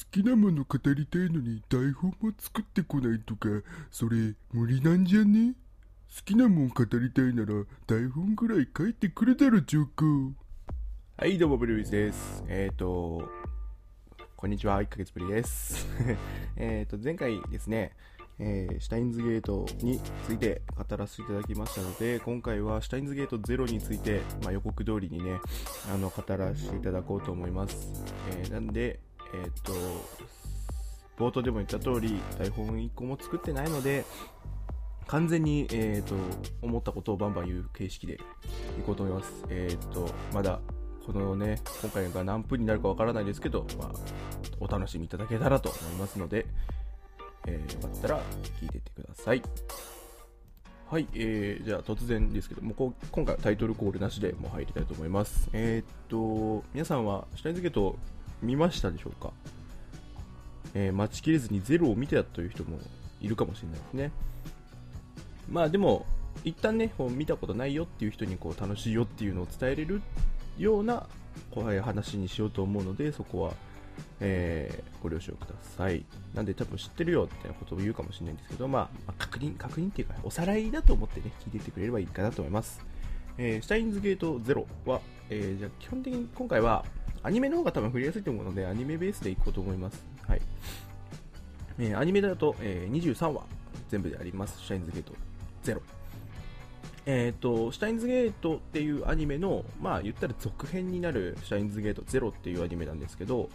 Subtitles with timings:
[0.00, 3.48] 好きなもの語りたいのに台本も作ってこないとか、
[3.90, 5.52] それ無理なんじゃね？
[6.16, 10.32] 好きなもん語りたいなら台本ぐらい書いてくれたらジョーカー。
[11.18, 12.42] はい、どうも、ブルーイズです。
[12.48, 13.28] えっ、ー、と、
[14.36, 15.86] こんにちは、1ヶ月ぶりです。
[16.56, 17.92] えっと、前回ですね、
[18.38, 25.38] えーシュタインズゲートについて語らせていただきましたので、今回はシュタインズゲートゼロについて、まあ、予告通りにね、
[25.92, 28.02] あの、語らせていただこうと思います。
[28.30, 29.00] えーなんで、
[29.34, 29.72] えっ、と、
[31.16, 34.04] 冒頭でも言った通り、台本1個も作ってないので、
[35.06, 36.14] 完全に、えー、と
[36.62, 38.18] 思ったことをバンバン言う形式でい
[38.86, 39.44] こうと思います。
[39.48, 40.60] えっ、と、まだ、
[41.04, 43.90] このね、今回が何分になるかわからないですけど、まあ、
[44.60, 46.46] お楽しみいただけたらと思いますので、
[47.46, 48.20] えーよかったら
[48.60, 49.42] 聞いてってください。
[50.90, 55.48] はい、えー、じゃあ突然ですけどもこう今回タイトルコールなしでもう入りたいと思います。
[55.52, 57.96] えっ、と、皆さんはシュタインズゲート
[58.42, 59.32] 見ましたでしょうか？
[60.74, 62.78] えー待ちきれずにゼロを見てたという人も
[63.20, 64.12] いるかもしれないですね。
[65.50, 66.06] まあでも、
[66.44, 70.00] 一旦ね、こう見たことないよっていう人にこう楽しいよっていうのを伝えれる
[70.58, 71.06] ような
[71.50, 73.52] 怖い話にしようと思うので、そこは、
[74.20, 76.04] えーご了承ください。
[76.34, 82.80] なんで多分知ってるよってことを言うかもしれないんですけど、まあ、まあ確認、確認っていうか、おさらいだと思ってね、聞いててくれればいいかなと思います。
[83.38, 86.84] えーシュタインズゲートゼロは、えーじゃ基本的に今回は
[87.22, 90.02] アニメの方が多分振りやすいと思うので、アニメベースでいこうと思います。
[90.26, 90.40] はい。
[91.78, 93.42] えーアニメだと、えー23話
[93.88, 94.58] 全部であります。
[94.60, 95.12] シュタインズゲート
[95.62, 95.82] ゼロ。
[97.06, 103.50] えっ、と、シュタインズゲートっていうアニメの、まあ言ったら続編になるシュタインズゲートゼロっていうアニメなんですけど、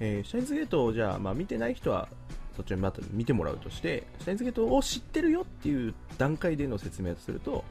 [0.00, 2.08] えーシュタインズゲートをじゃあ、まあ見てない人は、
[2.56, 7.64] そっちにまた見てもらうとして、シュタインズゲートを知ってるよっていう段階での説明をすると、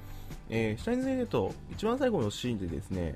[0.50, 3.16] えーシュタインズゲート一番最後のシーンでですね、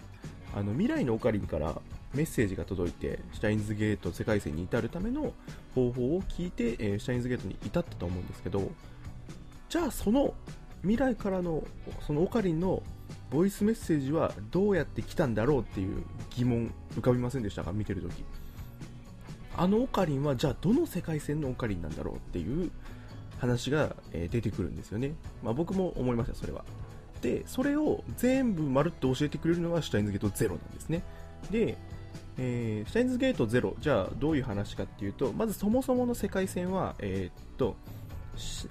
[0.55, 1.79] あの未来のオカリンから
[2.13, 5.33] メッセージが届いて、シュタインズゲート世界線に至るための
[5.75, 8.71] 方法を聞いて、えーシュタインズゲートに至ったと思うんですけど、
[9.69, 10.33] じゃあその
[10.81, 11.63] 未来からの
[12.05, 12.81] そのオカリンの
[13.29, 16.03] ボイスメッセージはどうやって来たんだろうっていう
[16.35, 17.73] 疑問浮かびませんでしたか？
[17.73, 18.23] 見てるとき
[19.55, 22.71] あのオカリンはじゃあどの世界線のオカリンなんだろうっていう
[23.39, 25.13] 話が、え出てくるんですよね、
[25.43, 26.63] まあ、僕も思いましたそれは。
[27.21, 31.03] でそれを全部まるっと教えてくれるのがシュタインズゲートゼロなんですね。
[31.51, 31.77] で、
[32.37, 37.75] えーシュタインズゲートゼロじゃあどういう話かっていうとまずそもそもの世界線はえーっと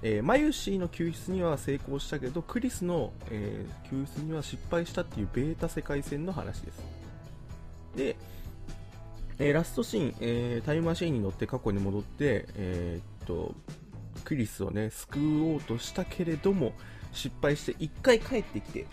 [0.01, 6.79] えーマユシーの救出には成功したけどクリスの、えー救出には失敗したっていうベータ世界線の話です。
[7.95, 8.15] で、
[9.39, 13.55] えーラストシーン、えータイムマシーンに乗って過去に戻って、えーっと
[14.23, 16.73] クリスをね救おうとしたけれども
[17.13, 18.85] 失敗して1回帰ってきて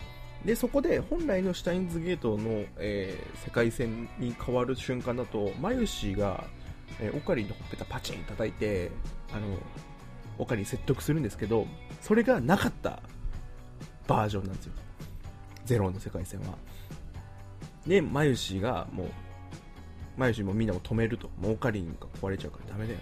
[0.45, 6.43] でそこで本来のシュタインズゲートの、えー世界線に変わる瞬間だとマユシが、
[6.99, 8.91] えーオカリンのほっぺたパチン叩いて
[9.33, 9.47] あの
[10.37, 11.65] オカリン説得するんですけど
[12.01, 12.99] それがなかった
[14.07, 14.73] バージョンなんですよ。
[15.65, 16.55] ゼロの世界線は。
[17.87, 19.07] でマユシがもう
[20.17, 21.29] マユシもみんなも止めると。
[21.41, 22.99] もうオカリンが壊れちゃうからダメだよ。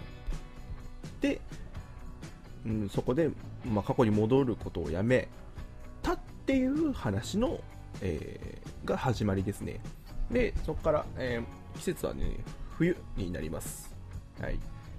[1.20, 1.40] で、
[2.66, 3.30] うん、そこで、
[3.64, 5.28] まあ、過去に戻ることをやめ
[6.02, 7.58] たっっていう話の、
[8.02, 9.80] えーが始まりですね。
[10.30, 12.36] でそこから、えー季節はね
[12.76, 13.96] 冬になります。
[14.38, 14.58] はい。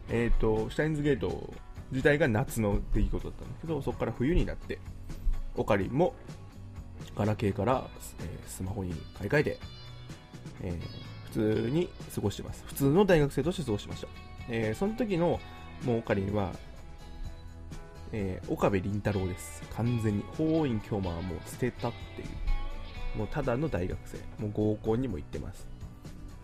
[0.10, 1.54] えっ、とシュタインズゲート
[1.92, 4.80] 自体が夏の出来事だったんだけどそこから冬になって
[5.56, 6.16] オカリンも
[7.16, 7.88] ガラケーから、
[8.22, 9.60] えスマホに買い替えて、
[10.64, 12.64] えー普通に過ごしてます。
[12.66, 14.08] 普通の大学生として過ごしました、
[14.50, 15.40] えーその時の
[15.84, 16.54] もうオカリンは、
[18.18, 25.68] えー岡部倫太郎です完全に法院京馬はもう捨てたっていうもうただの大学生もう合コンにも行ってます、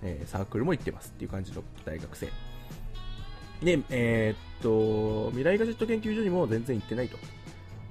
[0.02, 2.28] えーサークルも行ってますっていう感じの大学生
[3.64, 7.18] で、えーっと、未来ガジェット研究所にも全然行ってないと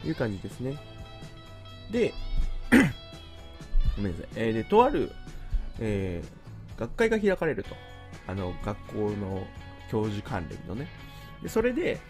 [0.04, 0.76] いう感じですね。
[1.92, 2.12] で、
[3.96, 4.28] ごめんなさい。
[4.34, 5.12] えーで、とある、
[5.78, 6.40] えー
[6.80, 7.76] 学会が開かれると。
[8.26, 9.46] あの、学校の
[9.90, 10.88] 教授関連のね。
[11.42, 12.00] で、それで、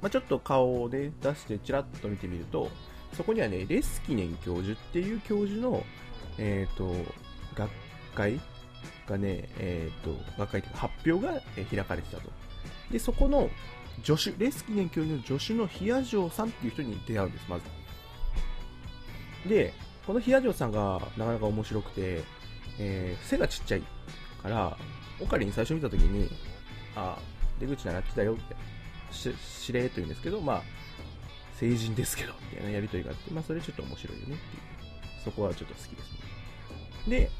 [0.00, 2.70] まあ、ちょっと顔をね、出してチラッと見てみると、
[3.16, 5.84] そこにはね、レスキネン教授っていう教授の、
[6.38, 6.94] えっ、と、
[7.54, 7.70] 学
[8.14, 8.40] 会
[9.08, 12.30] がね、えっ、と、学会というか発表が開かれてたと。
[12.90, 13.50] で、そこの
[14.04, 17.64] 助手、レスキネン教授の助手のヒアジョーさんっていう人に出会うんです、まず。
[19.48, 19.72] で、
[20.06, 22.22] このヒアジョーさんがなかなか面白くて、
[22.78, 23.82] えー背がちっちゃい
[24.42, 24.76] から、
[25.20, 26.30] オカリン最初見たときに、
[26.94, 27.18] あ
[27.60, 28.56] 出口習ってたよって、
[29.10, 30.62] し、しれーと言うんですけど、まあ、
[31.54, 35.22] 成人ですけど、みたいなやりとりがあって、まあ、それちょっと面白いよねっていう。
[35.24, 36.18] そこはちょっと好きですね。
[37.08, 37.30] で、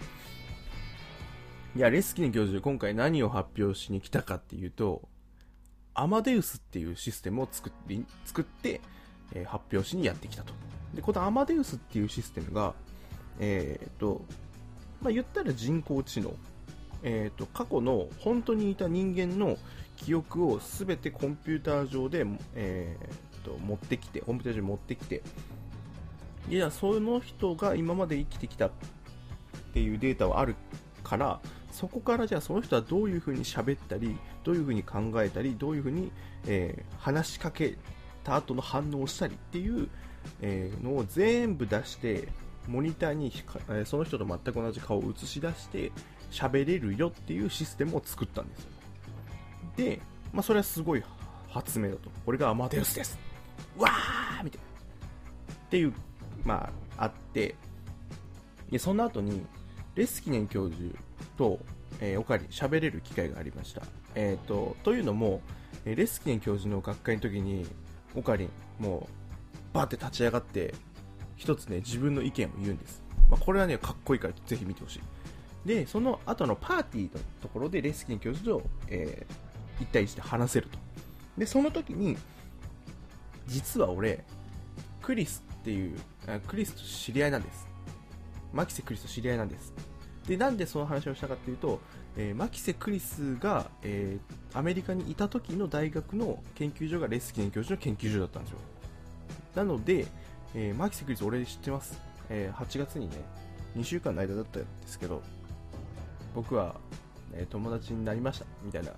[1.76, 5.08] いや、レスキネ教授、今回何を発表しに来たかっていうと、
[5.94, 8.80] アマデウスっていうシステムを作って、作って、
[9.34, 10.54] えー発表しにやってきたと。
[10.94, 12.74] で、このアマデウスっていうシステムが、
[13.38, 14.24] えーっと、
[15.02, 16.34] まあ、言ったら人工知能。
[17.02, 19.56] えーっと、過去の本当にいた人間の
[19.96, 25.22] 記憶を全てコンピューター上で、えーっと、持ってきて、コンピューター上に持ってきて、
[26.48, 28.70] いや、その人が今まで生きてきたっ
[29.74, 30.56] ていうデータはある
[31.04, 31.40] から、
[31.70, 36.10] そこからじゃあその人はどういうふうに喋ったり、どういうふうに考えたり、どういうふうに、
[36.46, 37.76] えー話しかけ
[38.24, 39.88] た後の反応をしたりっていう、
[40.40, 42.28] えーのを全部出して、
[42.66, 43.32] モニターに、
[43.86, 45.90] その人と全く同じ顔を映し出して
[46.30, 48.70] 喋れるよっていうシステムを作ったんですよ。
[49.76, 50.00] で、
[50.32, 51.02] まあ、それはすごい
[51.48, 52.10] 発明だと。
[52.24, 53.18] これがアマデウスです。
[53.76, 55.54] わーみたいな。
[55.54, 55.92] っていう、
[56.44, 57.54] まあ、あって、
[58.70, 59.44] でその後に、
[59.94, 60.94] レスキネン教授
[61.36, 61.58] と、
[62.00, 63.82] えーオカリン喋れる機会がありました。
[64.14, 65.40] えっ、と、というのも、
[65.84, 67.66] レスキネン教授の学会の時に、
[68.14, 69.08] オカリン、も
[69.72, 70.74] う、バーって立ち上がって、
[71.36, 73.02] 一つね、自分の意見を言うんです。
[73.30, 75.00] まあ、これはね、かっこいいからぜひ見てほしい。
[75.64, 80.78] で、その後のパーティーのところでレスキネン教授と、えー、1対1で話せると。
[81.36, 82.16] で、その時に、
[83.46, 84.24] 実は俺、
[85.02, 85.98] クリスっていう、
[86.46, 87.66] クリスと知り合いなんです。
[88.52, 89.72] マキセ・クリスと知り合いなんです。
[90.26, 91.80] で、なんでその話をしたかっていうと、
[92.16, 98.58] えーマキセ・クリスが、えーアメリカにいた時の大学の研究所がレスキネン教授の研究所だったんですよ。
[99.54, 100.06] なので、
[100.54, 102.00] えーマキセ・クリス俺知ってます。
[102.30, 103.16] えー8月にね、
[103.76, 105.22] 2週間の間だったんですけど、
[106.38, 106.76] 僕は、
[107.34, 108.92] え友達になりました、みたいな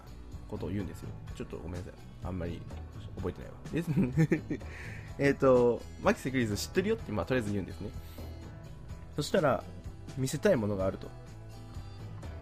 [0.47, 1.09] ことを言うんですよ。
[1.35, 1.93] ちょっとごめんなさい。
[2.25, 2.61] あんまり
[3.17, 4.67] 覚えてないわ。
[5.19, 7.89] えっと、マキセ・クリース知ってるよって、まあ、とりあえず言うんですね。
[9.17, 9.65] そしたら、
[10.19, 11.09] 見せたいものがあると。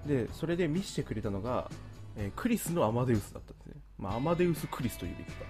[0.04, 1.70] で、それで見せてくれたのが、
[2.16, 3.74] えークリスのアマデウスだったんですね。
[3.98, 5.44] まあ、アマデウス・クリスというべきか。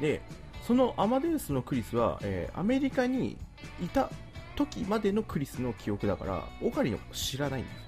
[0.00, 0.20] で、
[0.66, 3.36] そのアマデウスのクリスは、えーアメリカに
[3.80, 4.10] いた
[4.56, 7.80] 時までのクリスの記憶だから、オカリンのこと知らないんですよ。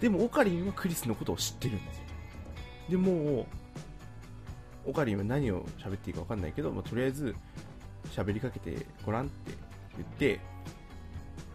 [0.00, 2.02] でも、オカリンはクリスのことを知ってるんですよ。
[2.90, 7.34] でもう、オカリンは何を喋っていいか分かんないけど、まあ、とりあえず
[8.10, 9.52] 喋りかけてごらんって
[9.96, 10.40] 言って、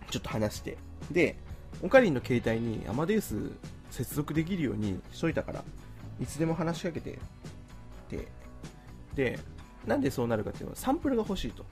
[0.09, 0.77] ちょっと話して。
[1.11, 1.37] で、
[1.83, 3.51] オカリンの携帯にアマデウス
[3.91, 5.63] 接続できるようにしといたから、
[6.19, 7.17] いつでも話しかけてっ
[8.09, 8.27] て。
[9.15, 9.39] で、
[9.85, 11.65] なんでそうなるかっていうのは、サンプルが欲しいと。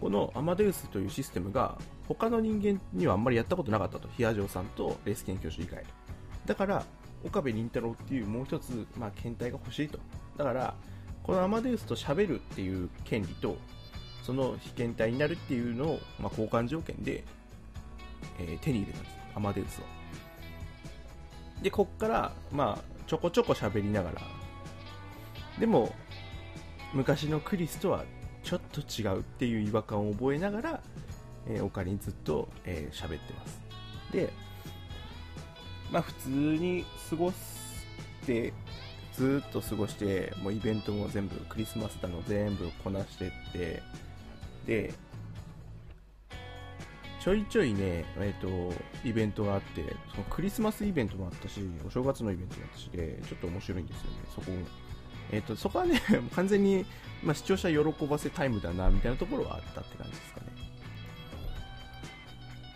[0.00, 4.08] このアマデウスというシステムが、他の人間にはあんまりやったことなかったと。
[4.16, 5.84] ヒアジョーさんとレース研究所以外。
[6.46, 6.84] だから、
[7.24, 9.98] 岡部倫太郎っていうもう一つ、まあ、検体が欲しいと。
[10.38, 10.74] だから、
[11.22, 13.58] このアマデウスと喋るっていう権利と、
[14.22, 17.24] その被験体になるっていうのを、まあ、交換条件で、
[18.38, 19.16] えー手に入れたんです。
[19.34, 21.62] アマデウスを。
[21.62, 24.22] で、こっから、まあ、ちょこちょこ喋りながら、
[25.58, 25.94] でも、
[26.94, 28.04] 昔のクリスとは
[28.42, 30.80] ちょっと違うっていう違和感を覚えながら、
[31.46, 33.60] えー、オカリンずっと喋、えーってます。
[34.12, 34.32] で、
[35.90, 37.36] まあ普通に過ごし
[38.26, 38.52] て、
[39.14, 43.82] ずっと過ごして、もうイベントも全部、クリスマスだの全部こなしてって、
[44.66, 44.94] で、
[47.20, 48.48] ちょいちょいね、えっ、と、
[49.06, 54.52] イベントがあって、そのクリスマスイベントもあったし、お正月のイベントもあったしで、ちょっと面白いんですよね、そこ。
[55.32, 56.00] えっ、と、そこはね、
[56.34, 56.84] 完全に、
[57.22, 60.46] まあ、視聴者喜ばせタイムだな、みたいなところはあったって感じですかね。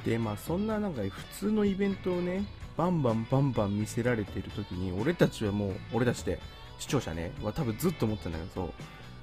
[0.04, 2.44] で、まあ、そんななんか普通のイベントをね、
[2.76, 6.38] バンバンバンバン見せられてる時に、俺たちはもう、俺たちで、
[6.78, 8.72] 視聴者ね、は多分ずっと思ってたんだけど、そう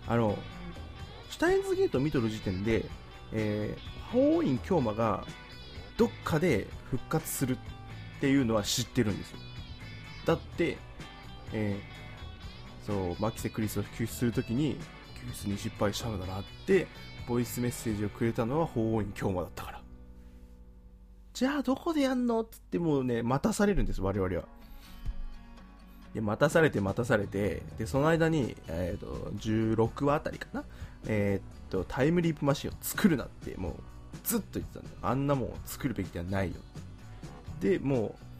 [0.07, 0.37] あの、
[1.29, 2.85] シュタインズゲート見とる時点で、
[3.33, 5.25] えー、覇王院京馬が
[5.97, 7.57] どっかで復活する
[8.17, 9.37] っていうのは知ってるんですよ。
[10.25, 10.77] だって、
[11.53, 11.90] えー、
[12.85, 14.77] そう、マキセ・クリスを救出するときに、
[15.33, 16.87] 救出に失敗したのだなって、
[17.27, 19.81] ボイスメッセージをくれたのは鳳凰院京馬だったから。
[21.33, 24.43] じゃあどこでやんのっつってもうね、待たされるんです、我々は。
[26.13, 30.63] で、待たされて待たされて、で、その間に、えっ、と、16話あたりかな
[31.07, 33.73] えっ、と、タイムリープマシンを作るなって、もう、
[34.23, 34.95] ずっと言ってたんだよ。
[35.01, 36.57] あんなもん作るべきではないよ。
[37.61, 38.30] で、もう、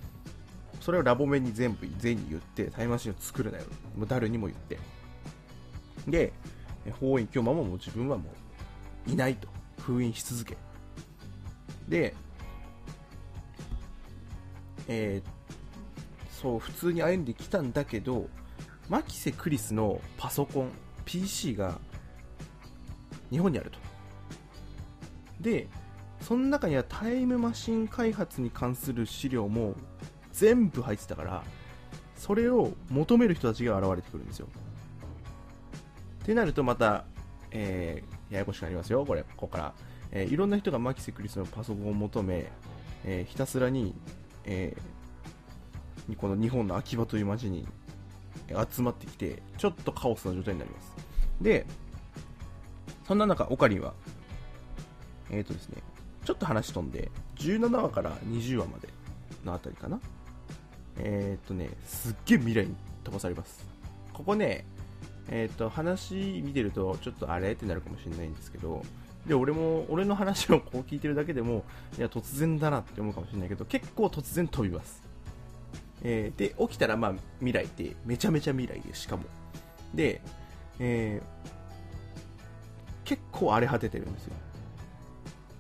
[0.82, 3.64] それをラボ面に全部、全員に言って、タイムマシンを作るなよ。
[3.96, 4.78] もう誰にも言って。
[6.08, 6.34] で、
[7.00, 8.26] 法院京馬ももう自分はも
[9.08, 9.48] う、いないと。
[9.80, 10.58] 封印し続け。
[11.88, 12.14] で、
[14.88, 15.42] えー
[16.42, 18.28] そう、普通に歩んできたんだけど、
[18.90, 20.72] マキセ・クリスのパソコン、
[21.06, 21.80] PC が
[23.30, 23.78] 日本にあると。
[25.40, 25.68] で、
[26.20, 29.76] その中にはタイムマシン開発に関する資料も
[30.34, 31.44] 全部入ってたから
[32.16, 34.48] それを求める人たちが現れてくるんですよ。
[36.24, 37.06] ってなるとまた、
[37.50, 39.06] えーややこしくなりますよ。
[39.06, 39.74] これここから、
[40.12, 42.46] えーいろんな人がマキセクリスのパソコンを求め、
[43.06, 43.96] えーひたすらに、
[44.46, 47.68] えーこの日本の秋葉という街に
[48.70, 50.94] 集まってきてちょっとカオスな状態になります。
[51.42, 51.66] で
[53.08, 53.94] そんな中オカリンは
[55.32, 55.78] えっ、とですね
[56.24, 58.90] ちょっと話飛んで17話から20話まで
[59.44, 60.00] のあたりかな。
[61.04, 63.66] えっ、とねすっげえ未来に飛ばされます。
[64.14, 64.66] ここね
[65.30, 67.52] えっ、と話見てるとちょっとあれ？
[67.52, 68.84] ってなるかもしれないんですけど
[69.26, 71.64] で俺も俺の話をこう聞いてるだけでも
[71.98, 75.02] いや突然だなって思うかもしれないけど結構突然飛びます。
[76.04, 79.24] えーで起きたらまあ未来ってめちゃめちゃ未来でしかも。
[79.94, 80.22] で、
[80.80, 81.52] えー
[83.04, 84.34] 結構荒れ果ててるんですよ。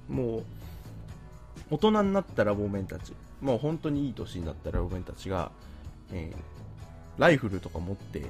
[0.07, 0.43] もう
[1.69, 3.13] 大人になったラボメンたち。
[3.41, 5.51] もう本当にいい年になったラボメンたちが、
[6.13, 6.61] えー
[7.17, 8.23] ライフルとか持って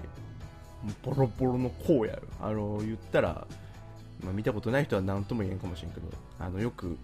[1.04, 3.48] ボロボロの荒野あの言ったら、
[4.24, 6.08] まあ、見たことない人は何とも言えんかもしれんけど
[6.40, 6.98] あのよく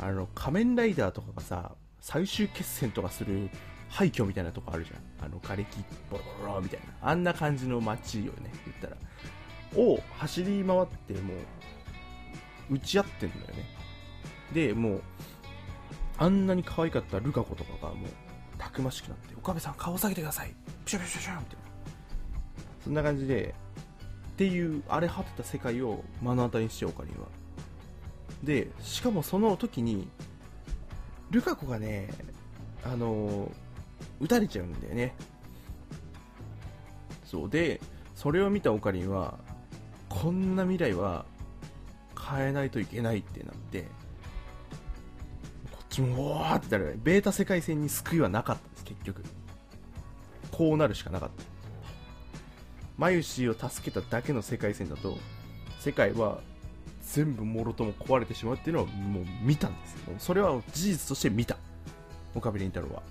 [0.00, 3.48] あの仮面ライダーとかがさ最終決戦とかする
[3.88, 5.26] 廃墟みたいなとこあるじゃん。
[5.26, 7.08] あの瓦礫ボロボロみたいな。
[7.10, 8.96] あんな感じの街よね言ったら。
[9.76, 11.34] を走り回っても
[12.70, 13.64] う打ち合ってんだよね。
[14.52, 15.02] でもう
[16.22, 18.10] あんなに可愛かったルカ子とかがもう
[18.56, 21.62] たくましくなって岡部さん顔下げてくださいピシャピシャピシャみたいな
[22.84, 23.56] そんな感じで
[24.30, 27.26] っていう荒れ果てた世界を目の当たりにしてオカリンは
[28.44, 30.06] でしかもその時に
[31.32, 32.08] ルカ子がね
[32.84, 33.50] あの
[34.20, 35.16] 撃たれちゃうんだよね
[37.24, 37.80] そうで
[38.14, 39.38] それを見たオカリンは
[40.08, 41.24] こんな未来は
[42.16, 43.86] 変えないといけないってなって
[45.92, 49.22] こっちもおーってなるベータ世界線に救いはなかったです結局。
[50.50, 51.44] こうなるしかなかった。
[52.96, 55.18] マユシーを助けただけの世界線だと
[55.80, 56.38] 世界は
[57.02, 61.58] 全部もろとも壊れてしまうっていうのをもう見たんですもうそれは事実として見た。
[62.34, 63.02] 岡部倫太郎は。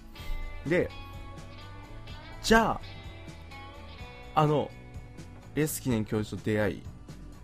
[0.66, 0.90] で
[2.42, 2.82] じゃ
[4.34, 4.72] ああの
[5.54, 6.84] レスキネン教授と出会い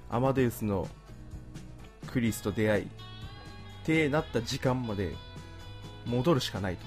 [0.09, 0.87] アマデウスの
[2.07, 2.87] クリスと出会いっ
[3.83, 5.13] てなった時間まで
[6.07, 6.85] 戻るしかないと。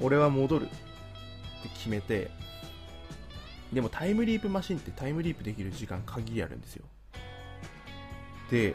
[0.00, 2.30] 俺は戻るって決めて
[3.72, 6.84] でもタイムリープマシンってタイムリープできる時間限りあるんですよ。
[8.50, 8.74] で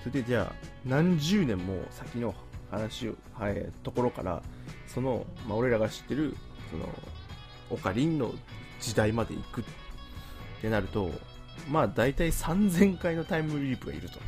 [0.00, 0.52] それでじゃあ
[0.84, 2.34] 何十年も先の
[2.70, 4.42] 話を、はい、ところから
[4.86, 6.36] その、まあ、俺らが知ってる
[6.70, 6.88] その
[7.70, 8.34] オカリンの
[8.80, 9.64] 時代まで行くっ
[10.60, 11.10] てなると
[11.70, 14.18] まあ大体3000回のタイムリープがいると。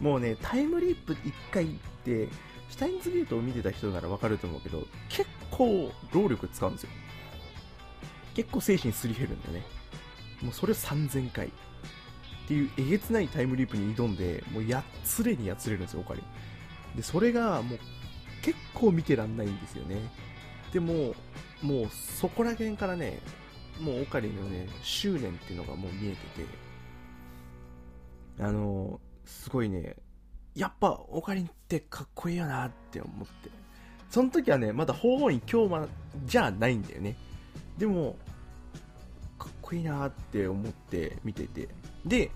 [0.00, 1.68] もうねタイムリープ1回っ
[2.04, 2.28] て
[2.70, 6.90] シュタインズゲートを見てた人ならわかると思うけど結構労力使うんですよ。
[8.34, 9.62] 結構精神すり減るんだよね。
[10.42, 11.46] もうそれを3000回。
[11.46, 11.50] っ
[12.48, 16.22] ていうえげつないタイムリープに挑んでもうやっつれにやつれるんですよオカリ
[16.94, 17.78] でそれがもう
[18.42, 19.96] 結構見てらんないんですよね。
[20.72, 21.14] でも
[21.62, 23.18] もうそこら辺からね
[23.80, 26.66] もうオカリのね執念っていうのがもう見えてて。
[28.38, 29.96] あのすごいね
[30.56, 33.50] やっぱオカリンってかっこいいよなって思って。
[34.10, 35.86] その時はねまだ法王院京馬
[36.24, 37.14] じゃないんだよね。
[37.76, 38.16] でも
[39.38, 41.68] かっこいいなって思って見てて。
[42.04, 42.30] で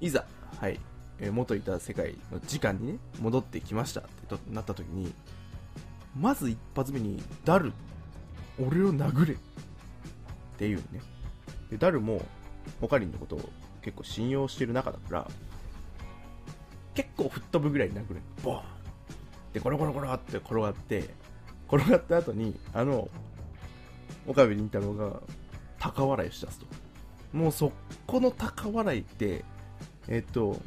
[0.00, 0.24] いざ
[0.60, 0.78] はい
[1.18, 5.12] え元いた世界の時間にね戻ってきましたってなった時に
[6.16, 7.72] まず一発目にダル
[8.60, 9.34] 俺を殴れ。
[9.34, 9.36] っ
[10.56, 11.00] ていうね。
[11.68, 12.24] でダルも
[12.80, 13.50] オカリンのことを
[13.82, 15.30] 結構信用してる中だから
[16.94, 18.62] 結構吹っ飛ぶぐらい殴るボーン。
[19.52, 21.10] でコロコロコロって転がって
[21.68, 23.08] 転がった後にあの
[24.26, 25.20] 岡部倫太郎が
[25.78, 26.66] 高笑いをしだすと。
[27.32, 27.72] もうそ
[28.06, 29.44] この高笑いって
[30.08, 30.60] えっ、と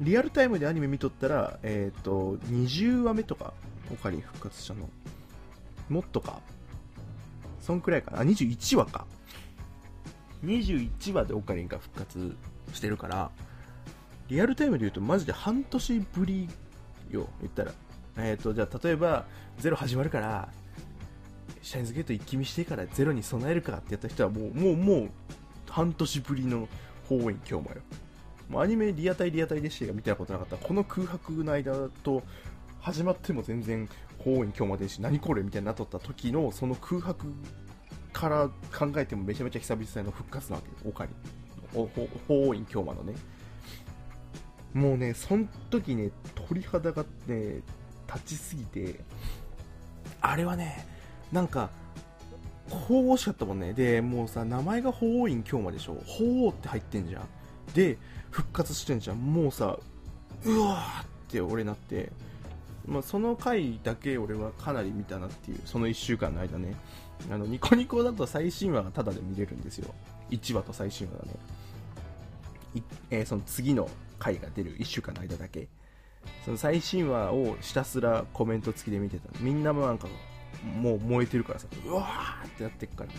[0.00, 3.52] リアルタイムでアニメ見とったらえっ、と20話目とか
[3.92, 4.88] オカリン復活したの
[5.88, 6.40] もっとか。
[7.60, 8.20] そんくらいかな。
[8.20, 9.06] あ21話か。
[10.44, 12.36] 21話でオカリンが復活
[12.72, 13.30] してるから
[14.28, 16.48] リアルタイムで言うとマジで半年ぶり
[17.10, 17.72] よ言ったら。
[18.18, 19.26] えっ、とじゃあ例えば
[19.58, 20.48] ゼロ始まるから
[21.60, 25.10] シャインズゲート一気見してからゼロに備えるかってやった人はもうもうもう
[25.68, 26.68] 半年ぶりの
[27.08, 27.82] 法院今日もよ。
[28.48, 30.56] もうアニメリアタイリアタイでしか見たことなかった。
[30.56, 32.22] この空白の間と
[32.80, 37.26] 始まっても全然法院今日までし何これみたいになっとった時のその空白
[38.12, 40.74] から考えてもめちゃめちゃ久々の復活なわけよ。
[40.90, 41.14] オカリン
[41.74, 43.14] おほ法院今日まのね。
[44.76, 46.10] もうねその時ね
[46.48, 47.62] 鳥肌がね
[48.06, 49.00] 立ちすぎて
[50.20, 50.86] あれはね
[51.32, 51.70] なんか
[52.68, 55.94] 鳳凰しかったもんねでもうさ名前が鳳凰院今日までしょ？
[56.06, 57.22] 鳳凰って入ってんじゃん。
[57.74, 57.96] で
[58.30, 59.32] 復活してんじゃん。
[59.32, 59.78] もうさ
[60.44, 62.12] うわーって俺なって
[62.86, 66.76] まあ、その回だけ俺はかなり見たなっていうその1週間の間ね。
[67.30, 69.94] あのニコニコだと最新話がタダで見れるんですよ。
[70.30, 71.32] 1話と最新話がね、
[73.10, 75.68] えーその次の回が出る1週間の間だけ。
[76.44, 79.28] その最新話をひたすらコメント付きで見てた。
[79.40, 80.08] みんなもなんか
[80.80, 81.66] もう燃えてるからさ。
[81.84, 83.10] うわーってなってっから。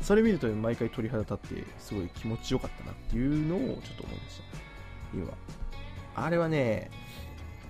[0.00, 4.44] それ見ると毎回鳥肌立ってすごい気持ちよかったなっていうのをちょっと思いました。
[5.14, 5.32] 今。
[6.16, 6.90] あれはね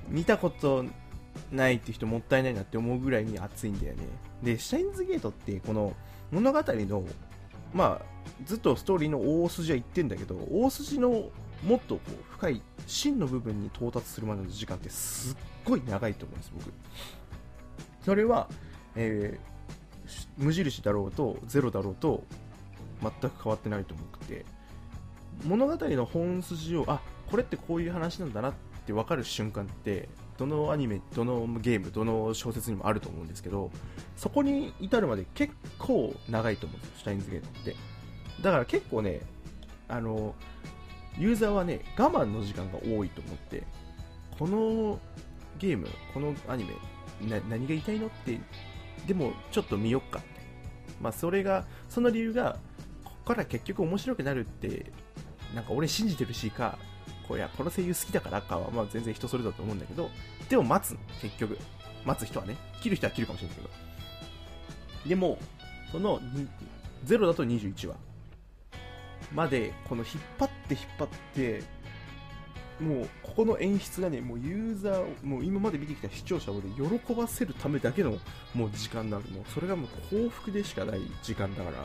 [0.09, 0.85] 見たこと
[1.51, 4.03] ないって人もったいないなって思うぐらいに熱いんだよね。
[4.43, 5.95] でシャインズゲートってこの
[6.31, 7.05] 物語の
[7.73, 8.03] まあ
[8.45, 11.31] ずっとストーリーの大筋は言ってんだけど大筋の
[11.63, 16.73] もっとこう深い真の部分に到達するまでの時間ってすっごい長いと思うんです僕。
[18.05, 18.49] それは、
[18.97, 19.55] えー
[20.37, 22.25] 無印だろうとゼロだろうと
[23.03, 24.45] 全く変わってないと思って
[25.45, 28.55] 物語の本筋をあこれってこういう話なんだなっ
[28.87, 33.71] て分かる瞬間ってどのアニメどのゲームどの小説にもあると思うんですけど
[34.17, 37.77] そこに至るまで結構長いと思うんですシュタインズゲートって。
[38.43, 39.21] だから結構ね
[39.89, 40.35] あの
[41.19, 43.63] ユーザーはね我慢の時間が多いと思って
[44.39, 44.99] この
[45.59, 46.73] ゲームこのアニメ
[47.29, 48.39] な何が言いたいのって
[49.07, 50.29] でもちょっと見よっかって。
[51.01, 52.59] まあそれがその理由が
[53.05, 54.87] ここから結局面白くなるって
[55.55, 56.79] なんか俺信じてるしか
[57.29, 60.11] こういやこの声優好きだからかはまあ全然人それぞれだと思うんだけど
[60.49, 61.59] でも待つ結局。
[62.05, 63.71] 待つ人はね切る人は切るかもしれないけど。
[65.09, 65.39] でも
[65.91, 66.21] その
[67.07, 67.97] 0だと21話。
[69.33, 71.63] までこの引っ張って引っ張って
[72.81, 78.19] もうここの演出がねもうユーザーをもう今まで見てきた視聴者をね喜ばせるためだけの
[78.55, 79.23] もう時間なの。
[79.23, 81.77] もうそれがもう幸福でしかない時間だから。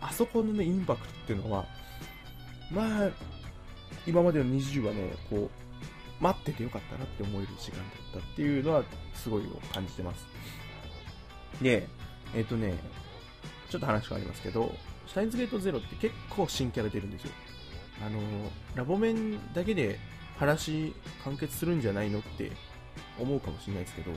[0.00, 1.66] あそこのねインパクトっていうのは
[2.70, 3.10] まあ
[4.06, 5.50] 今までの20はねこ
[6.20, 10.26] う待っててよかったなって思える時間だったっていうのはすごい感じてます。
[11.60, 11.86] で
[12.34, 12.74] えっ、とね
[13.68, 14.74] ちょっと話がありますけど
[15.10, 17.32] シュタインズゲートゼロって結構新キャラ出るんですよ。
[18.06, 18.20] あの
[18.76, 19.98] ラボ面だけで
[20.38, 20.94] 話
[21.24, 22.52] 完結するんじゃないのって
[23.18, 24.12] 思うかもしれないですけど、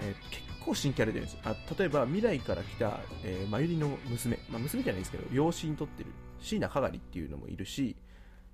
[0.00, 1.40] えー結構新キャラ出るんですよ。
[1.44, 6.08] あ例えば未来から来た、えー、マユリの娘、まあ、娘じゃないですけど養子にとってる
[6.40, 7.94] 椎名かがりっていうのもいるし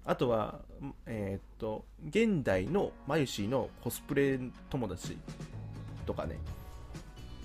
[0.04, 0.62] あとは、
[1.06, 5.16] えーっと現代のマユシーのコスプレ友達
[6.04, 6.37] とかね。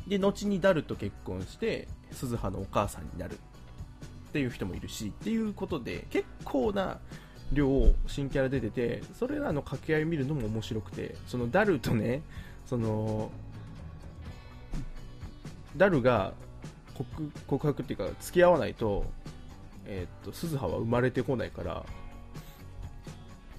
[0.07, 3.37] で後にダルと結婚して鈴葉のお母さんになる。
[4.35, 6.99] っていう人もいるしっていうことで結構な
[7.53, 12.21] 量新キャラ出ててそれらの掛け合いを見るのも面白くてそのダルとね
[12.65, 13.31] その
[15.77, 16.33] ダルが
[16.95, 19.05] 告告白っていうか付き合わないと,、
[19.85, 21.85] えーっと鈴葉は生まれてこないから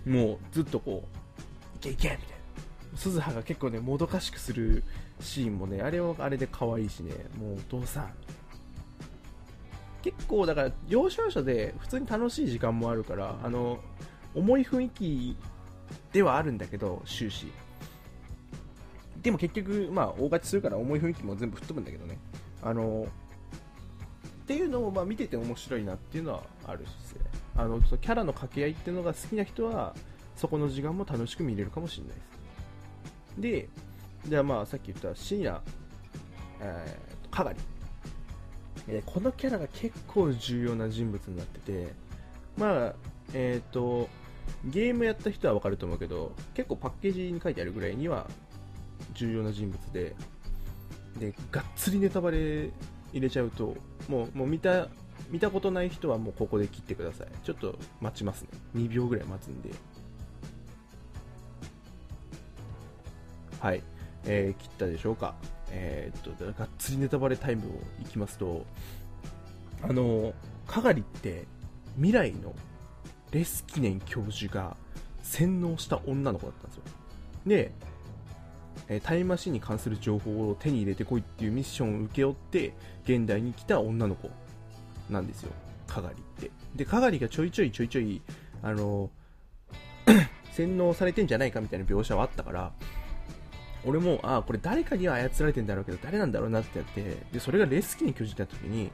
[0.04, 1.08] もうずっとこ
[1.74, 2.98] ういけいけみたいな。
[2.98, 4.84] 鈴葉が結構ねもどかしくする
[5.20, 8.10] シーンもねあれはあれで可愛いしねもうお父さん。
[10.07, 13.81] 結構だから要所要所で普通に楽しい時間もあるからあの
[14.37, 15.37] 重い雰囲気
[16.12, 17.51] ではあるんだけど終始。
[19.21, 22.19] でも結局まあ大勝ちするから重い雰囲気も全部吹っ飛ぶんだけどね。
[22.62, 23.09] あの
[24.42, 26.88] っていうのをまあ見てて面白いなっていうのはあるし。
[27.14, 27.23] ね
[27.57, 29.92] あのそのキャラの掛け合いっていうのが好きな人は
[30.37, 32.23] そこの時間も楽しく見れるかもしれないで
[33.35, 33.40] す。
[33.40, 33.69] で
[34.29, 35.61] じゃあまあさっき言った深夜、
[36.61, 37.59] えー、かがり。
[38.88, 41.92] えこのキャラが結構重要な人物になってて
[42.57, 42.94] まあ
[43.33, 44.09] えっ、と
[44.64, 48.27] ゲームやった人は分かると思うけど結構パッケージに書いてあるぐらいには
[49.14, 50.14] 重要な人物で
[51.18, 52.70] でがっつりネタバレ
[53.12, 53.77] 入れちゃうと
[54.09, 54.88] もうもう見た
[55.31, 57.29] 見たことない人はもうここで切ってください。
[57.42, 58.49] ちょっと待ちますね。
[58.77, 59.70] 2秒ぐらい待つんで。
[63.61, 63.83] はい、
[64.26, 65.34] えー切ったでしょうか。
[65.70, 68.64] えーっとがっつりネタバレタイムをいきますと
[69.82, 70.32] あの
[70.66, 71.44] かがりって
[71.96, 72.54] 未来の
[73.32, 74.76] レスキネン教授が
[75.22, 76.82] 洗脳した女の子だったんですよ。
[77.46, 77.72] で、
[78.88, 82.72] えータイムマシンに関する情報を手に入れてこいっていうミッションを請け負って
[83.04, 84.30] 現代に来た女の子
[85.10, 85.52] なんですよ。
[85.86, 86.50] かがりって。
[86.74, 88.20] でかがりがちょいちょいちょいちょい
[88.62, 89.10] あの
[90.52, 92.72] 洗脳されてんじゃないかみたいな描写はあったから
[93.87, 98.90] 俺もあこれ誰かには操られてんだろうけど誰なんだろうなってやってでそれがレスキネン教授ってなった時に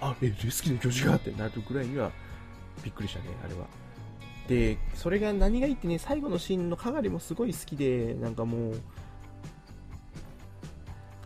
[0.00, 2.10] あえレスキネン教授がってなるぐらいには
[2.84, 3.66] びっくりしたねあれは。
[4.48, 8.80] でそれが何がいいってね最後のシーンのかがりもすごい好きでなんかもう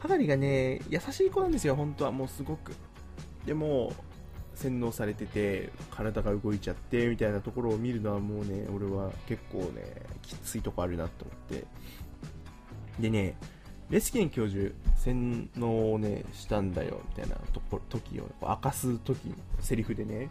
[0.01, 2.12] かがりがね優しい子なんですよ本当は。
[2.12, 2.73] もうすごく。
[3.45, 3.93] でも
[4.55, 9.83] 洗脳されてて体が動いちゃってみたいなところを見るのはもうね俺は結構ね
[10.23, 11.66] きついとこあるなと思って。
[13.01, 13.37] でね
[13.91, 20.29] レスキン教授洗脳をねしたんだよみたいなとこ時を明かす時のセリフでね。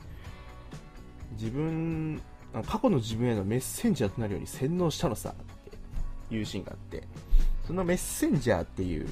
[1.38, 2.22] 自分
[2.66, 7.04] 過去の自分へのメッセンジャーとなるように洗脳したのさっていうシーンがあって。
[7.70, 9.08] そのメッセンジャーっていう、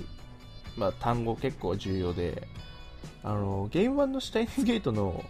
[0.78, 2.48] まあ、単語結構重要で
[3.24, 5.24] あのゲーム1のシュタインズゲートの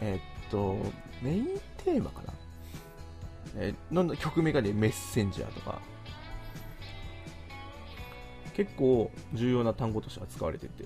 [0.00, 0.78] え、っと
[1.20, 2.32] メインテーマかな、
[3.56, 5.78] えの曲名がねメッセンジャーとか。
[8.56, 10.84] 結構重要な単語としては使われてて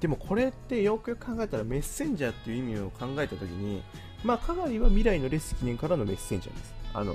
[0.00, 3.82] でもこれってよくよく考えたらメッセンジャーっていう意味を考えた時に
[4.24, 6.74] まあ、かがりは未来のレス記念からのメッセンジャーです。
[6.94, 7.14] あの、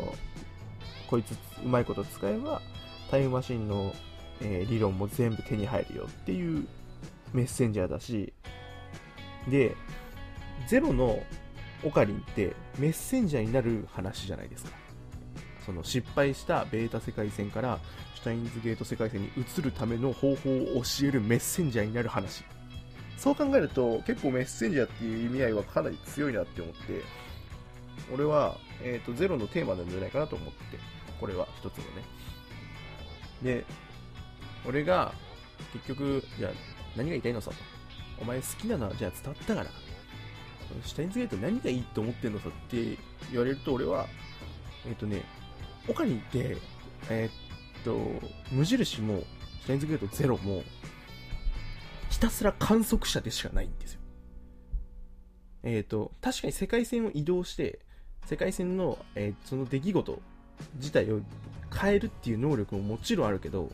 [1.10, 1.32] こいつ
[1.64, 2.62] うまいこと使えば、
[3.10, 3.94] タイムマシンの、
[4.42, 6.68] えー、理論も全部手に入るよっていう
[7.34, 8.32] メッセンジャーだし、
[9.50, 9.76] で、
[10.68, 11.20] ゼロの
[11.84, 14.72] オカリンってメッセンジャーになる話じゃないですか。
[15.66, 17.80] その失敗したベータ世界線から
[18.20, 22.44] シュタインズゲート世界線に移るための方法を教えるメッセンジャーになる話。
[23.18, 27.02] そう考えると結構メッセンジャーっていう意味合いはかなり強いなって思って
[28.14, 30.56] 俺は、えーと、ゼロのテーマなんじゃないかなと思って
[31.20, 32.04] これは一つのね。
[33.42, 33.66] で
[34.66, 35.14] 俺が
[35.74, 36.52] 結局じゃあ
[36.98, 37.56] 何が言いたいのさと。
[38.22, 39.70] お前好きなのはじゃあ伝わったから。
[40.84, 42.98] シュタインズゲート何がいいと思ってんのさって
[43.32, 44.08] 言われると俺は
[44.86, 45.24] えっ、ー、とね
[45.88, 46.58] 他に行って
[47.10, 47.39] えっ、ー、
[47.84, 47.98] と
[48.52, 49.24] 無印も
[49.62, 50.64] シュタインズゲートゼロも
[52.10, 54.00] ひたすら観測者でしかないんですよ。
[55.64, 57.80] えっ、ー、と、確かに世界線を移動して、
[58.26, 60.22] 世界線の、えー、その出来事
[60.76, 61.22] 自体を
[61.74, 63.72] 変えるっていう能力ももちろんあるけど、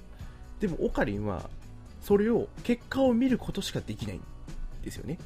[0.59, 1.49] でもオカリンは、
[2.01, 4.21] それを、結果を見ることしかできないん
[4.83, 5.17] ですよね。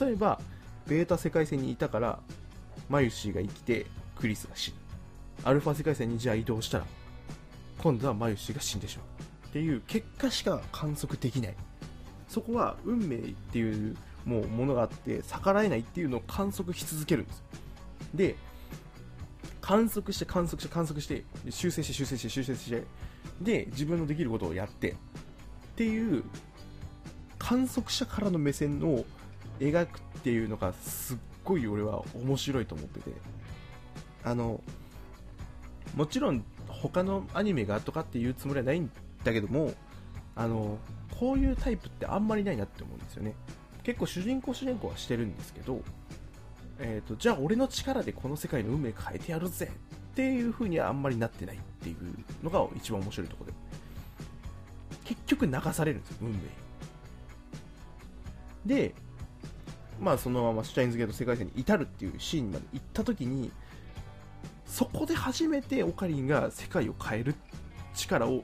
[0.00, 0.40] 例えば、
[0.86, 2.20] ベータ世界線にいたから、
[2.88, 4.76] マユシーが生きて、クリスが死ぬ。
[5.44, 6.86] アルファ世界線にじゃあ移動したら、
[7.84, 9.48] 今度はマユシが死んでしまう。
[9.48, 11.54] っていう結果しか観測できない。
[12.28, 13.20] そこは運命っ
[13.52, 13.94] ていう
[14.24, 17.44] もうものがあって逆らえないっていうのを観測し続けるんです。
[18.14, 18.36] で
[19.60, 22.84] 観測して観測して観測して修正して修正して修正して
[23.42, 24.94] で自分のできることをやってっ
[25.76, 26.24] ていう
[27.38, 29.04] 観測者からの目線を
[29.60, 33.10] 描くっていうのがすっごい俺は面白いと思ってて。
[34.24, 34.62] あの
[35.94, 36.44] もちろん
[36.88, 38.90] 他のアニメがとかっていうつもりはないん
[39.24, 39.72] だけども
[40.36, 40.78] あの
[41.18, 43.34] こういうタイプってあんまりないなって思うんですよね。
[43.82, 45.82] 結構主人公主人公はしてるんですけど、
[46.78, 51.96] えーと、じゃあ俺の力でこの世界の運命変えてやるぜっていう風にはあんまりなってないっていう
[52.42, 53.56] のが一番面白いところで。
[55.04, 56.38] 結局流されるんですよ運命。
[58.66, 58.94] で
[60.00, 63.52] まあそのままシュタインズゲート世界線に至るっていうシーンまで行った時に
[64.74, 67.36] そこで初めてオカリンが世界を変える
[67.94, 68.42] 力を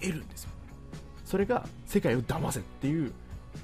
[0.00, 0.50] 得るんですよ。
[1.26, 3.12] それが世界を騙せっていう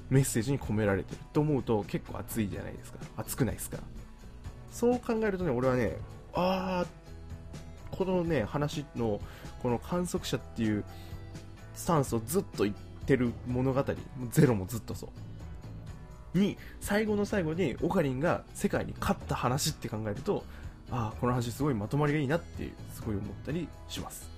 [0.07, 2.99] メッセージに込められてると思うと結構熱いじゃないですか。
[3.17, 3.79] 熱くないですか。
[4.71, 5.97] そう考えるとね俺はね
[6.35, 6.87] ああ
[7.89, 9.19] このね話の
[9.63, 10.85] この観測者っていう
[11.73, 12.75] スタンスをずっと言っ
[13.07, 13.83] てる物語
[14.29, 15.09] ゼロもずっとそ
[16.35, 16.37] う。
[16.37, 20.43] に最後の最後にオカリンが世界に勝った話って考えると
[20.91, 24.29] ああこの話すごいまとまりがいいなってすごい思ったりします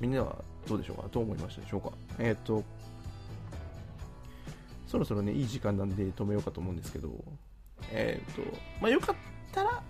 [0.00, 0.36] みんなは
[0.68, 1.08] どうでしょうか？
[1.10, 1.90] どう思いましたでしょうか？
[2.18, 2.62] えっ、ー、と、
[4.86, 7.10] そろそろね、いい時間なんで止めようかと思うんですけど、
[7.90, 8.42] えっ、ー、と、
[8.80, 9.16] まあ、よかっ
[9.50, 9.82] たら、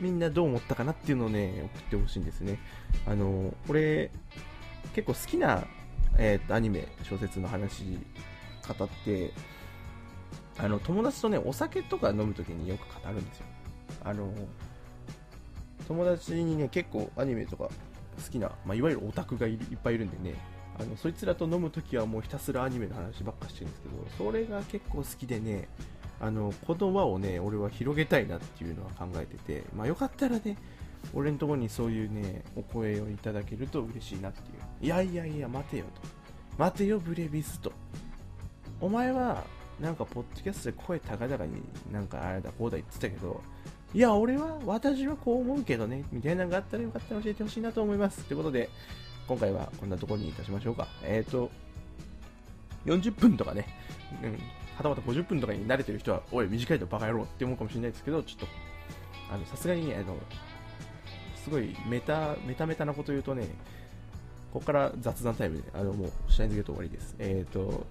[0.00, 2.58] みんなどう思ったかなっていうのをね、送ってほしいんですね。
[3.06, 4.10] あの、俺、
[4.94, 5.64] 結構好きな、
[6.18, 7.84] え、ー、と、アニメ、小説の話、
[8.66, 9.32] 語って、
[10.58, 13.46] あの、友達とね、お酒とか飲むときによく語るんですよ。
[14.04, 14.32] あの、
[15.88, 20.36] 友達にね、結構アニメとか好きな、まあ、いわゆるオタクがいっぱいいるんでね、
[20.78, 25.68] あのそいつらと飲むときはもうひたすらアニメの話ばっかしてるんですけど、それが結構好きでね、
[26.20, 30.56] あのこの輪をね、俺は広げたいなっていうのは考えてて、まあ、よかったらね、
[31.12, 34.86] 俺のところにそういうね、お声をいただけると嬉しいなっていう。
[34.86, 36.00] いやいやいや、待てよと。
[36.56, 37.72] 待てよ、ブレビスと。
[38.80, 39.44] お前は、
[39.80, 43.40] なんか、ポッドキャストで声高々になんかあれだ、こうだ言ってたけど、
[43.94, 48.24] いや、俺は、私はこう思うけどね、みたいなのがあったらよかったら教えてほしいなと思います。
[48.24, 48.68] ということで、
[49.28, 50.88] 今回はこんなところにいたしましょうか。
[51.02, 51.50] えっ、ー、と、
[52.86, 53.66] 40分とかね、
[54.22, 58.46] うん、はたまた50分とかに慣れてる人は、おい、短いとバカ野郎って思うかもしれないですけど、ちょっと、
[59.30, 60.16] あのさすがにねあの
[61.42, 63.48] すごいメタメタメタなこと言うとね
[64.52, 67.16] ここから雑談タイムで、あのもうシュタインズゲート終わりです。
[67.18, 67.86] えっ、ー、と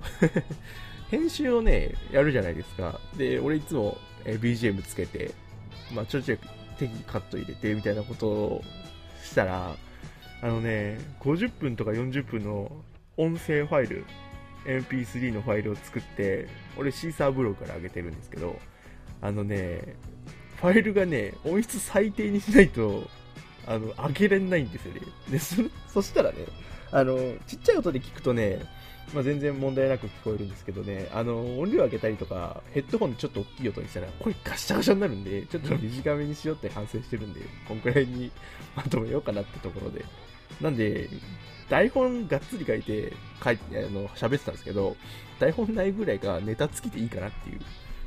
[1.12, 3.02] 編集をね、やるじゃないですか。
[3.18, 5.32] で、俺いつも、え BGM つけて、
[5.94, 6.40] まあ、ちょいちょい
[6.78, 8.64] 適宜カット入れてみたいなことを
[9.24, 9.76] したら、
[10.42, 12.72] あのね、50分とか40分の
[13.18, 14.06] 音声ファイル、
[14.66, 18.60] MP3 のファイルを作って、俺シーサーブログから上げてるんですけど、
[19.22, 19.96] あのね、
[20.58, 23.08] ファイルがね、音質最低にしないと、
[23.68, 25.02] あの、上げれないんですよね。
[25.30, 25.56] で、そ、
[25.88, 26.38] そしたらね、
[26.92, 28.60] あの、ちっちゃい音で聞くとね、
[29.14, 38.32] まあ、全然問題なく聞こえるんですけどね、あの、音量上げたりとか、ヘッドホンでちょっと大きい音にしたら、声ガシャガシャになるんで、ちょっと短めにしようって反省してるんで、こんくらいに
[38.76, 40.04] まとめようかなってところで。
[40.62, 41.10] なんで、
[41.70, 44.96] 台本がっつり書いて、書いて、あの、喋ってたんですけど、
[45.40, 47.60] 台本ないぐらいがネタつきでいいかなっていう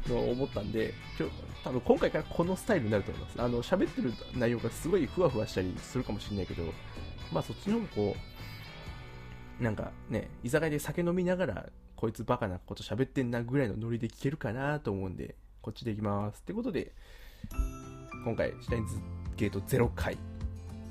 [0.08, 1.28] の思ったんで、ちょ、
[1.64, 3.42] 多分今回からこのスタイルになると思います。
[3.42, 6.64] あの、喋ってる内容がすごいふわふわしたりするかもしれないけど、
[7.32, 8.16] まあそっちの方がこ
[9.60, 11.66] う、なんかね、居酒屋で酒飲みながら、
[11.96, 16.40] こいつバカなこと喋ってんなぐらいのノリで聞けるかなと思うんで、こっちでいきます。
[16.40, 16.92] ってことで、
[18.24, 19.00] 今回、シュタインズ
[19.36, 20.18] ゲート0回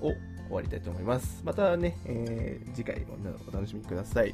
[0.02, 0.16] を終
[0.50, 1.42] わりたいと思います。
[1.44, 4.34] またね、えー、次回もお楽しみください。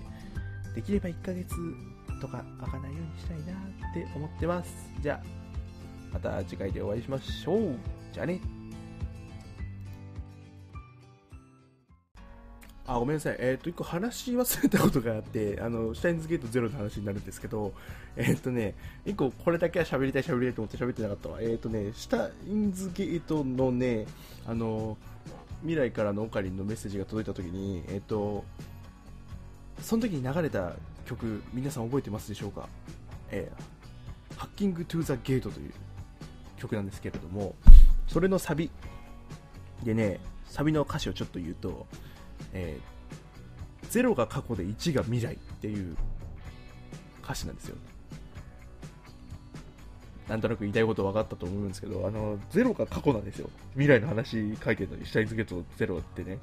[0.76, 1.56] できれば1ヶ月
[2.22, 4.72] とか開かないようにしたいなって思ってます。
[5.02, 5.26] じゃあ、
[6.14, 7.76] また次回でお会いしましょう。
[8.14, 8.40] じゃあね。
[12.86, 13.38] あ、ごめんなさい。
[13.40, 17.74] えっ、ー、と、一個話し忘れたことがあって、あの、シュタインズゲートゼロの話になるんですけど、
[18.16, 21.42] えっ、ー、とね、一個これだけは喋りたい喋りたいと思って喋ってなかったわ。
[21.42, 24.06] えっ、ー、とね、シュタインズゲートのね、
[24.46, 24.98] あの、
[25.62, 28.44] 未来からのオカリンのメッセージが届いた時に、えっ、と、
[29.80, 30.74] その時に流れた
[31.12, 32.70] 曲、皆さん覚えてますでしょうか？
[33.32, 35.72] えー、ハッキングトゥーザゲートという
[36.58, 37.56] 曲なんですけれども、
[38.08, 38.72] それのサビ
[39.84, 41.86] でね、サビの歌詞をちょっと言うと、
[42.54, 45.98] えー、0が過去で1が未来っていう
[47.24, 47.76] 歌詞なんですよ。
[50.30, 53.50] なんとなく言いたいこと分かったと思うんですけど、あの、0が過去なんですよ。
[53.74, 56.40] 未来の話書いてるのに、シュタインズゲート0ってね、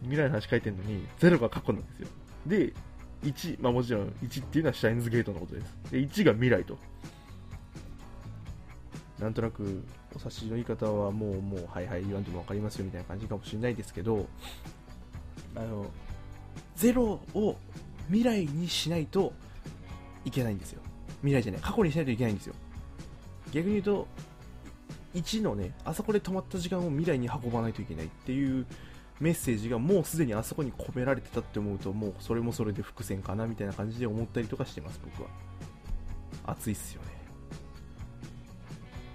[0.00, 2.08] 未来の話書いてるのに、0が過去なんですよ。
[2.46, 2.72] で、
[3.22, 5.74] 1、まあもちろん1っていうのはシュタインズゲートのことです。
[5.90, 6.78] で、1が未来と。
[9.18, 9.82] なんとなく
[10.14, 14.26] お察しの言い方はもう、もう、はいはい、言わんでも分かりますよみたいな感じかもしれないですけど、
[15.56, 15.86] あの、
[16.76, 17.00] 0
[17.34, 17.56] を
[18.06, 19.32] 未来にしないと
[20.24, 20.80] いけないんですよ。
[21.22, 22.54] 未来じゃない、過去にしないといけないんですよ。
[23.52, 24.06] 逆に言うと、
[25.14, 28.66] 1のね、あそこで止まった時間を未来に運ばないといけないっていう
[29.20, 35.28] メッセージがもうすでにあそこに込められてたって思うと、もうそれもそれで伏線かなみたいな感じで思ったりとかしてます、僕は。
[36.46, 37.08] 熱いっすよね。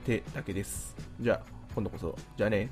[0.04, 0.96] ってだけです。
[1.20, 1.42] じゃあ、
[1.74, 2.18] 今度こそ。
[2.36, 2.70] じゃあね。